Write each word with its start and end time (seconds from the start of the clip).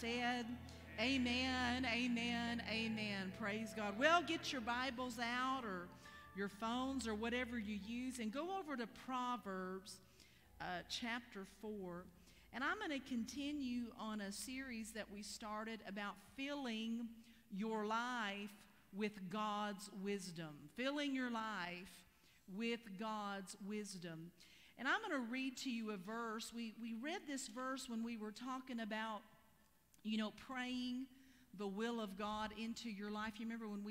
said, 0.00 0.46
Amen, 0.98 1.86
amen, 1.92 2.62
amen. 2.70 3.32
Praise 3.38 3.74
God. 3.76 3.98
Well, 3.98 4.22
get 4.22 4.50
your 4.50 4.62
Bibles 4.62 5.18
out 5.18 5.62
or 5.62 5.88
your 6.34 6.48
phones 6.48 7.06
or 7.06 7.14
whatever 7.14 7.58
you 7.58 7.78
use 7.86 8.18
and 8.18 8.32
go 8.32 8.46
over 8.58 8.78
to 8.78 8.86
Proverbs 9.04 9.96
uh, 10.58 10.64
chapter 10.88 11.44
4. 11.60 12.04
And 12.54 12.64
I'm 12.64 12.78
going 12.78 12.98
to 12.98 13.08
continue 13.10 13.88
on 13.98 14.22
a 14.22 14.32
series 14.32 14.92
that 14.92 15.04
we 15.12 15.22
started 15.22 15.80
about 15.86 16.14
filling 16.34 17.08
your 17.54 17.84
life 17.84 18.50
with 18.96 19.28
God's 19.28 19.90
wisdom. 20.02 20.56
Filling 20.76 21.14
your 21.14 21.30
life 21.30 22.06
with 22.56 22.80
God's 22.98 23.54
wisdom. 23.68 24.30
And 24.78 24.88
I'm 24.88 25.00
going 25.06 25.22
to 25.22 25.30
read 25.30 25.58
to 25.58 25.70
you 25.70 25.90
a 25.90 25.98
verse. 25.98 26.52
We, 26.56 26.72
we 26.80 26.94
read 27.02 27.20
this 27.28 27.48
verse 27.48 27.86
when 27.86 28.02
we 28.02 28.16
were 28.16 28.32
talking 28.32 28.80
about, 28.80 29.20
you 30.02 30.16
know, 30.18 30.32
praying 30.46 31.06
the 31.58 31.66
will 31.66 32.00
of 32.00 32.16
God 32.16 32.50
into 32.58 32.88
your 32.88 33.10
life. 33.10 33.34
You 33.38 33.46
remember 33.46 33.68
when 33.68 33.82
we 33.82 33.88